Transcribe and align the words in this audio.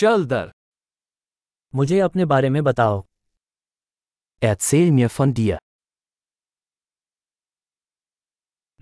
चल 0.00 0.25
दर 0.25 0.51
मुझे 1.75 1.99
अपने 1.99 2.25
बारे 2.25 2.49
में 2.49 2.63
बताओ 2.63 3.03
Erzähl 4.41 4.91
mir 4.99 5.09
von 5.17 5.33
dir. 5.39 5.57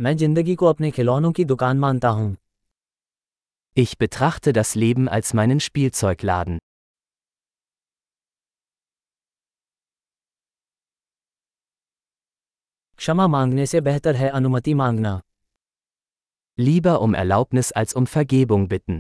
मैं 0.02 0.16
जिंदगी 0.18 0.56
को 0.56 0.66
अपने 0.66 0.92
खिलौनों 0.92 1.32
की 1.32 1.46
दुकान 1.46 1.80
मानता 1.80 2.10
हूँ 2.20 2.36
Ich 3.78 3.98
betrachte 4.04 4.54
das 4.60 4.72
Leben 4.84 5.10
als 5.18 5.34
meinen 5.40 5.60
Spielzeugladen. 5.68 6.60
क्षमा 13.00 13.28
मांगने 13.28 13.66
से 13.66 13.82
बेहतर 13.82 14.16
है 14.16 14.30
अनुमति 14.30 14.74
मांगना 14.74 15.20
Lieber 16.58 16.98
um 17.02 17.14
Erlaubnis 17.26 17.72
als 17.82 17.96
um 18.00 18.08
Vergebung 18.16 18.68
bitten. 18.68 19.00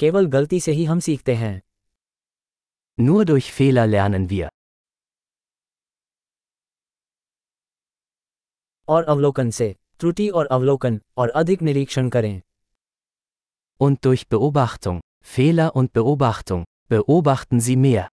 केवल 0.00 0.26
गलती 0.26 0.60
से 0.60 0.72
ही 0.72 0.84
हम 0.84 1.00
सीखते 1.00 1.34
हैं 1.34 1.60
Nur 2.98 3.24
durch 3.24 3.48
Fehler 3.56 3.86
lernen 3.86 4.28
wir. 4.30 4.48
और 8.88 9.04
अवलोकन 9.04 9.50
से 9.50 9.74
त्रुटि 9.98 10.28
और 10.28 10.46
अवलोकन 10.46 11.00
और 11.16 11.30
अधिक 11.30 11.62
निरीक्षण 11.62 12.08
करें 12.08 12.40
Und 13.80 14.04
durch 14.06 14.24
Beobachtung, 14.34 15.00
Fehler 15.26 15.68
und 15.76 15.92
Beobachtung, 15.92 16.64
beobachten 16.90 17.60
Sie 17.60 17.76
mehr. 17.76 18.08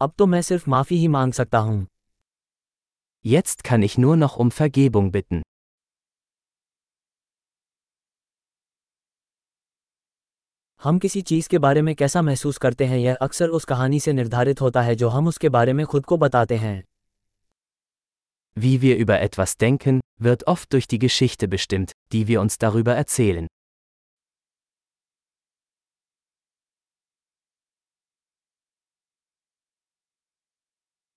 अब 0.00 0.12
तो 0.18 0.26
मैं 0.26 0.42
सिर्फ़ 0.42 0.70
माफ़ी 0.70 0.96
ही 0.96 1.08
मांग 1.08 1.32
सकता 1.32 1.58
हूँ 1.58 1.86
Jetzt 3.27 3.63
kann 3.63 3.81
ich 3.81 3.97
nur 3.97 4.17
noch 4.17 4.35
um 4.35 4.51
Vergebung 4.51 5.11
bitten. 5.11 5.41
हम 10.83 10.97
किसी 10.99 11.21
चीज 11.21 11.47
के 11.47 11.57
बारे 11.57 11.81
में 11.81 11.93
कैसा 11.95 12.21
महसूस 12.21 12.57
करते 12.57 12.85
हैं 12.85 12.97
यह 12.97 13.15
अक्सर 13.21 13.49
उस 13.49 13.65
कहानी 13.65 13.99
से 13.99 14.13
निर्धारित 14.13 14.61
होता 14.61 14.81
है 14.81 14.95
जो 14.95 15.09
हम 15.09 15.27
उसके 15.27 15.49
बारे 15.49 15.73
में 15.73 15.85
खुद 15.85 16.05
को 16.05 16.17
बताते 16.17 16.57
हैं 16.57 16.83
Wie 18.57 18.75
wir 18.81 18.97
über 18.97 19.19
etwas 19.21 19.57
denken, 19.57 19.99
wird 20.21 20.43
oft 20.47 20.73
durch 20.73 20.87
die 20.87 20.99
Geschichte 20.99 21.47
bestimmt, 21.47 21.91
die 22.11 22.27
wir 22.27 22.41
uns 22.41 22.57
darüber 22.57 22.95
erzählen. 22.95 23.47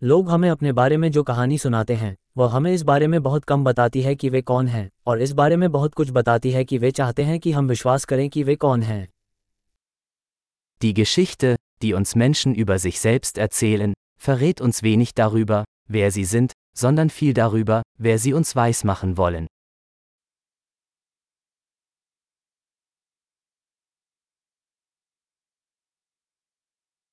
लोग 0.03 0.29
हमें 0.29 0.49
अपने 0.49 0.71
बारे 0.71 0.97
में 0.97 1.11
जो 1.11 1.23
कहानी 1.23 1.57
सुनाते 1.57 1.95
हैं 1.95 2.15
वह 2.37 2.51
हमें 2.51 2.73
इस 2.73 2.81
बारे 2.81 3.07
में 3.07 3.21
बहुत 3.23 3.43
कम 3.43 3.63
बताती 3.63 4.01
है 4.01 4.15
कि 4.15 4.29
वे 4.29 4.41
कौन 4.41 4.67
हैं 4.67 4.89
और 5.07 5.21
इस 5.21 5.31
बारे 5.31 5.55
में 5.55 5.71
बहुत 5.71 5.93
कुछ 5.93 6.09
बताती 6.09 6.51
है 6.51 6.63
कि 6.65 6.77
वे 6.77 6.91
चाहते 6.91 7.23
हैं 7.23 7.39
कि 7.39 7.51
हम 7.51 7.67
विश्वास 7.67 8.05
करें 8.05 8.29
कि 8.29 8.43
वे 8.43 8.55
कौन 8.55 8.81
हैं 8.81 9.07
Die 10.81 10.93
Geschichte, 10.93 11.55
die 11.83 11.93
uns 11.93 12.15
Menschen 12.15 12.55
über 12.55 12.79
sich 12.79 12.99
selbst 12.99 13.37
erzählen, 13.37 13.93
verrät 14.17 14.61
uns 14.61 14.81
wenig 14.83 15.13
darüber, 15.13 15.63
wer 15.89 16.11
sie 16.11 16.25
sind, 16.25 16.51
sondern 16.73 17.09
viel 17.09 17.33
darüber, 17.33 17.81
wer 17.99 18.17
sie 18.17 18.33
uns 18.33 18.55
weismachen 18.55 19.17
wollen. 19.17 19.47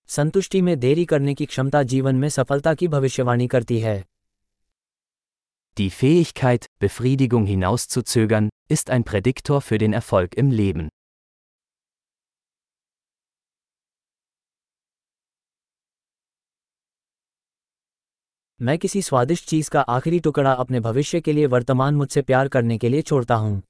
संतुष्टि 0.08 0.60
में 0.62 0.78
देरी 0.80 1.04
करने 1.04 1.34
की 1.34 1.46
क्षमता 1.46 1.82
जीवन 1.92 2.16
में 2.16 2.28
सफलता 2.28 2.74
की 2.74 2.88
भविष्यवाणी 2.88 3.46
करती 3.48 3.78
है 3.80 4.02
Die 5.76 5.90
Fähigkeit, 5.90 6.64
Befriedigung 6.80 7.44
hinauszuzögern, 7.46 8.48
ist 8.68 8.90
ein 8.90 9.04
Prädiktor 9.10 9.60
für 9.60 9.78
den 9.78 9.92
Erfolg 9.98 10.34
im 10.42 10.50
Leben. 10.60 10.88
मैं 18.60 18.78
किसी 18.78 19.02
स्वादिष्ट 19.02 19.44
चीज़ 19.48 19.70
का 19.70 19.80
आखिरी 19.80 20.20
टुकड़ा 20.20 20.52
अपने 20.52 20.80
भविष्य 20.80 21.20
के 21.20 21.32
लिए 21.32 21.46
वर्तमान 21.46 21.94
मुझसे 21.94 22.22
प्यार 22.22 22.48
करने 22.48 22.78
के 22.78 22.88
लिए 22.88 23.02
छोड़ता 23.02 23.34
हूँ 23.34 23.62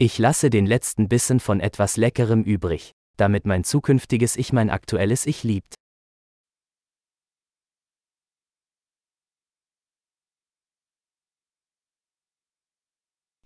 Ich 0.00 0.18
lasse 0.18 0.50
den 0.50 0.66
letzten 0.66 1.08
Bissen 1.12 1.40
von 1.48 1.60
etwas 1.68 1.96
Leckerem 2.04 2.42
übrig, 2.54 2.90
damit 3.17 3.45
mein 3.45 3.63
zukünftiges 3.63 4.35
Ich 4.35 4.53
mein 4.53 4.69
aktuelles 4.69 5.25
Ich 5.25 5.43
liebt. 5.43 5.75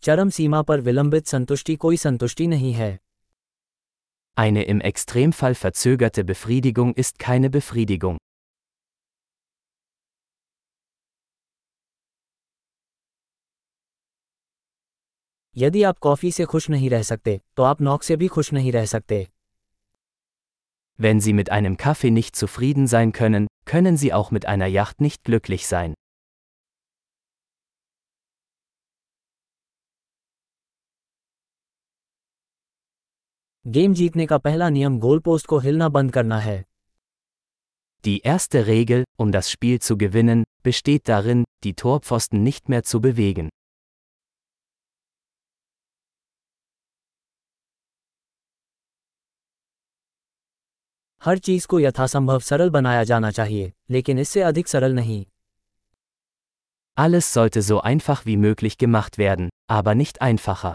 चरम 0.04 0.30
सीमा 0.30 0.62
पर 0.62 0.80
विलंबित 0.80 1.28
संतुष्टि 1.28 1.76
कोई 1.76 1.98
संतुष्टि 1.98 2.48
नहीं 2.48 2.74
है 2.74 2.98
Eine 4.38 4.64
im 4.64 4.80
Extremfall 4.90 5.56
verzögerte 5.56 6.24
Befriedigung 6.24 6.94
ist 6.96 7.20
keine 7.20 7.50
Befriedigung. 7.50 8.18
यदि 15.58 15.84
आप 15.84 15.98
कॉफी 15.98 16.32
से 16.32 16.46
खुश 16.46 16.70
नहीं 16.70 16.90
रह 16.90 17.04
सकते 17.04 17.40
तो 17.58 17.64
आप 17.64 17.82
नौक 17.82 18.04
से 18.04 18.16
भी 18.16 18.28
खुश 18.28 18.54
नहीं 18.54 18.72
रह 18.72 18.86
सकते 18.86 19.28
Wenn 21.04 21.20
Sie 21.20 21.34
mit 21.34 21.50
einem 21.50 21.78
Kaffee 21.78 22.12
nicht 22.12 22.36
zufrieden 22.36 22.86
sein 22.86 23.12
können, 23.12 23.48
können 23.66 23.98
Sie 23.98 24.14
auch 24.14 24.30
mit 24.30 24.46
einer 24.46 24.68
Yacht 24.68 25.02
nicht 25.02 25.24
glücklich 25.24 25.66
sein. 25.66 25.96
Game 33.66 33.94
जीतने 33.94 34.26
का 34.26 34.38
पहला 34.38 34.70
नियम 34.70 34.98
गोल 35.00 35.20
पोस्ट 35.26 35.48
को 35.48 35.58
हिलना 35.60 35.90
बंद 35.96 36.12
करना 36.14 36.40
है 36.40 36.64
Die 38.06 38.20
erste 38.34 38.66
Regel, 38.68 39.04
um 39.18 39.32
das 39.32 39.50
Spiel 39.52 39.80
zu 39.80 39.98
gewinnen, 39.98 40.44
besteht 40.64 41.08
darin, 41.10 41.44
die 41.64 41.74
Torpfosten 41.74 42.44
nicht 42.44 42.70
mehr 42.70 42.84
zu 42.84 43.02
bewegen. 43.02 43.50
हर 51.23 51.39
चीज़ 51.39 51.67
को 51.67 51.81
यथासंभव 51.81 52.41
सरल 52.41 52.71
बनाया 52.71 53.05
जाना 53.05 53.31
चाहिए 53.31 53.73
लेकिन 53.91 54.19
इससे 54.19 54.43
अधिक 54.43 54.69
सरल 54.69 54.95
नहीं 54.95 55.25
Alles 56.97 57.27
sollte 57.33 57.61
so 57.63 57.79
einfach 57.83 58.21
wie 58.27 58.37
möglich 58.39 58.79
gemacht 58.79 59.19
werden, 59.19 59.49
aber 59.69 59.95
nicht 59.95 60.21
einfacher. 60.23 60.75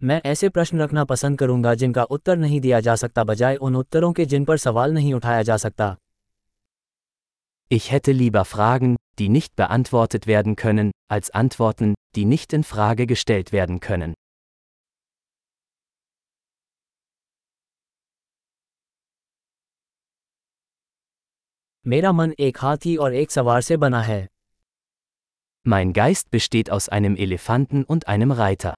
मैं 0.00 0.20
ऐसे 0.26 0.48
प्रश्न 0.48 0.80
रखना 0.80 1.04
पसंद 1.04 1.38
करूँगा 1.38 1.74
जिनका 1.74 2.02
उत्तर 2.16 2.36
नहीं 2.36 2.60
दिया 2.60 2.80
जा 2.80 2.94
सकता 2.96 3.24
बजाय 3.24 3.56
उन 3.56 3.76
उत्तरों 3.76 4.12
के 4.12 4.24
जिन 4.24 4.44
पर 4.44 4.56
सवाल 4.56 4.94
नहीं 4.94 5.14
उठाया 5.14 5.42
जा 5.42 5.56
सकता 5.56 5.96
Ich 7.70 7.84
hätte 7.92 8.12
lieber 8.12 8.44
Fragen, 8.44 8.96
die 9.18 9.28
nicht 9.28 9.54
beantwortet 9.56 10.26
werden 10.26 10.56
können, 10.56 10.90
als 11.11 11.29
Antworten, 11.31 11.93
die 12.15 12.25
nicht 12.25 12.53
in 12.53 12.63
Frage 12.63 13.07
gestellt 13.07 13.51
werden 13.51 13.79
können. 13.79 14.13
मेरा 21.85 22.11
मन 22.11 22.33
एक 22.39 22.57
हाथी 22.57 22.95
और 22.95 23.13
एक 23.13 23.31
सवार 23.31 23.61
से 23.61 23.77
बना 23.77 24.01
है 24.01 24.25
Mein 25.65 25.93
Geist 25.93 26.29
besteht 26.31 26.69
aus 26.69 26.89
einem 26.89 27.15
Elefanten 27.17 27.85
und 27.85 28.07
einem 28.07 28.31
Reiter. 28.31 28.73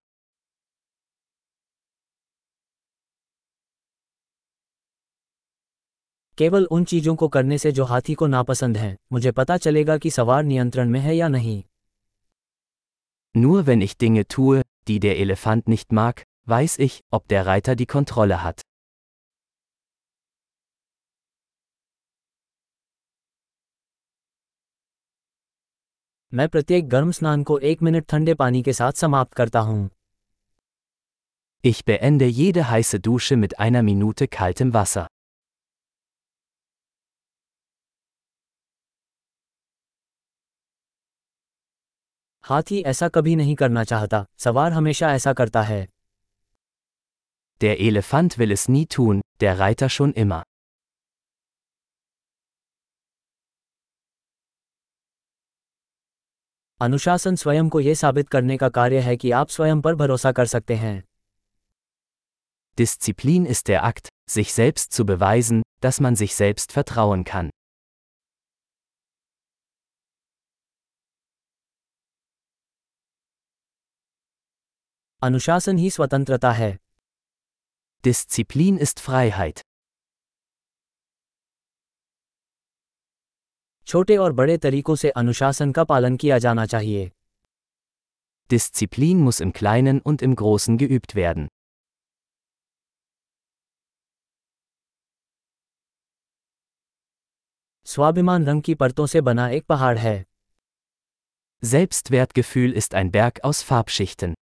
केवल 6.37 6.65
उन 6.65 6.83
चीजों 6.83 7.15
को 7.15 7.27
करने 7.27 7.57
से 7.57 7.71
जो 7.71 7.85
हाथी 7.85 8.13
को 8.13 8.27
नापसंद 8.27 8.77
हैं 8.77 8.95
मुझे 9.11 9.31
पता 9.31 9.57
चलेगा 9.57 9.97
कि 9.97 10.09
सवार 10.11 10.43
नियंत्रण 10.43 10.89
में 10.89 10.99
है 10.99 11.15
या 11.15 11.27
नहीं 11.27 11.63
Nur 13.33 13.67
wenn 13.67 13.81
ich 13.81 13.97
Dinge 13.97 14.27
tue, 14.27 14.61
die 14.87 14.99
der 14.99 15.17
Elefant 15.19 15.67
nicht 15.67 15.91
mag, 15.91 16.23
weiß 16.45 16.79
ich, 16.79 17.01
ob 17.11 17.27
der 17.27 17.45
Reiter 17.45 17.75
die 17.75 17.85
Kontrolle 17.85 18.43
hat. 18.43 18.61
मैं 26.33 26.47
प्रत्येक 26.49 26.89
गर्म 26.89 27.11
स्नान 27.11 27.43
को 27.43 27.57
एक 27.69 27.81
मिनट 27.83 28.05
ठंडे 28.09 28.33
पानी 28.39 28.61
के 28.63 28.73
साथ 28.73 28.99
समाप्त 29.03 29.33
करता 29.33 29.59
हूँ 29.69 29.89
Ich 31.63 31.79
beende 31.85 32.25
jede 32.25 32.69
heiße 32.69 32.99
Dusche 33.07 33.35
mit 33.35 33.59
einer 33.59 33.81
Minute 33.83 34.27
kaltem 34.27 34.73
Wasser. 34.73 35.07
हाथी 42.48 42.82
ऐसा 42.82 43.08
कभी 43.08 43.36
नहीं 43.36 43.54
करना 43.54 43.84
चाहता 43.84 44.24
सवार 44.38 44.72
हमेशा 44.72 45.12
ऐसा 45.14 45.32
करता 45.32 45.62
है 45.62 45.86
Der 47.60 47.76
Elefant 47.76 48.36
will 48.38 48.52
es 48.56 48.64
nie 48.68 48.84
tun, 48.96 49.20
der 49.42 49.54
Reiter 49.60 49.88
schon 49.96 50.12
immer. 50.24 50.42
अनुशासन 56.80 57.36
स्वयं 57.36 57.68
को 57.68 57.80
यह 57.80 57.94
साबित 57.94 58.28
करने 58.28 58.56
का 58.56 58.68
कार्य 58.68 59.00
है 59.00 59.16
कि 59.16 59.30
आप 59.30 59.48
स्वयं 59.48 59.80
पर 59.80 59.94
भरोसा 59.94 60.32
कर 60.32 60.46
सकते 60.46 60.74
हैं 60.74 61.02
Disziplin 62.78 63.50
ist 63.54 63.68
der 63.68 63.82
Akt, 63.84 64.08
sich 64.30 64.54
selbst 64.60 64.92
zu 64.92 65.06
beweisen, 65.06 65.62
dass 65.84 66.00
man 66.06 66.22
sich 66.22 66.34
selbst 66.34 66.78
vertrauen 66.78 67.24
kann. 67.24 67.50
अनुशासन 75.24 75.78
ही 75.78 75.90
स्वतंत्रता 75.90 76.52
है 76.52 76.78
डिसिप्लिन 78.04 78.78
इस्ट 78.78 79.00
फ्राइहाइट 79.00 79.60
छोटे 83.86 84.16
और 84.16 84.32
बड़े 84.32 84.58
तरीकों 84.58 84.96
से 84.96 85.10
अनुशासन 85.10 85.72
का 85.72 85.84
पालन 85.84 86.16
किया 86.16 86.38
जाना 86.38 86.66
चाहिए 86.66 87.10
डिसिप्लिन 88.50 89.22
मुस 89.22 89.40
इम 89.40 89.50
क्लाइनन 89.50 90.02
उन 90.06 90.18
इम 90.22 90.34
ग्रोसन 90.34 90.76
geübt 90.76 91.16
werden. 91.16 91.48
स्वाभिमान 97.86 98.46
रंग 98.46 98.62
की 98.62 98.74
परतों 98.74 99.06
से 99.06 99.20
बना 99.20 99.48
एक 99.48 99.66
पहाड़ 99.66 99.98
है 99.98 100.16
Selbstwertgefühl 101.62 102.80
ist 102.80 102.94
ein 102.94 103.12
Berg 103.16 103.44
aus 103.46 103.68
Farbschichten. 103.72 104.43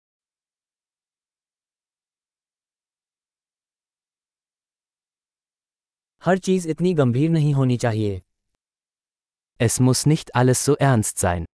हर 6.24 6.38
चीज 6.38 6.66
इतनी 6.66 6.92
गंभीर 6.94 7.30
नहीं 7.30 7.52
होनी 7.54 7.76
चाहिए 7.76 8.22
Es 9.60 9.78
muss 9.80 10.00
nicht 10.06 10.30
alles 10.40 10.60
so 10.68 10.74
ernst 10.88 11.22
sein. 11.24 11.44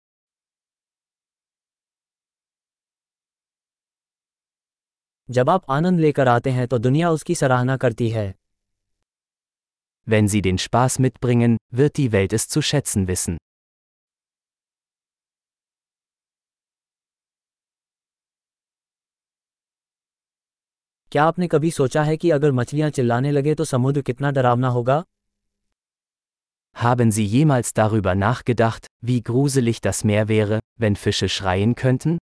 जब 5.28 5.50
आप 5.50 5.70
आनंद 5.70 6.00
लेकर 6.00 6.28
आते 6.28 6.50
हैं 6.50 6.66
तो 6.68 6.78
दुनिया 6.78 7.10
उसकी 7.10 7.34
सराहना 7.34 7.76
करती 7.76 8.08
है 8.10 8.32
Wenn 10.06 10.26
Sie 10.28 10.42
den 10.46 10.58
Spaß 10.58 10.98
mitbringen, 11.00 11.56
wird 11.74 11.96
die 11.98 12.10
Welt 12.12 12.32
es 12.32 12.48
zu 12.48 12.62
schätzen 12.62 13.08
wissen. 13.08 13.36
क्या 21.12 21.24
आपने 21.24 21.46
कभी 21.46 21.70
सोचा 21.70 22.02
है 22.02 22.16
कि 22.16 22.30
अगर 22.30 22.52
मछलियां 22.52 22.90
चिल्लाने 22.90 23.30
लगे 23.30 23.54
तो 23.54 23.64
समुद्र 23.64 24.00
कितना 24.02 24.30
डरावना 24.30 24.68
होगा 24.68 25.02
Haben 26.76 27.12
Sie 27.16 27.26
jemals 27.34 27.72
darüber 27.72 28.14
nachgedacht, 28.14 28.86
wie 29.00 29.20
gruselig 29.22 29.80
das 29.80 30.02
Meer 30.04 30.26
wäre, 30.28 30.58
wenn 30.76 30.96
Fische 30.96 31.28
schreien 31.28 31.74
könnten? 31.74 32.18